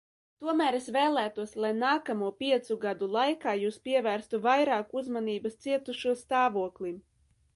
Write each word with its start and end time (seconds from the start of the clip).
Tomēr 0.43 0.75
es 0.77 0.85
vēlētos, 0.93 1.51
lai 1.65 1.69
nākamo 1.81 2.29
piecu 2.39 2.77
gadu 2.87 3.11
laikā 3.17 3.53
jūs 3.65 3.77
pievērstu 3.89 4.41
vairāk 4.47 4.97
uzmanības 5.03 5.61
cietušo 5.67 6.17
stāvoklim. 6.25 7.01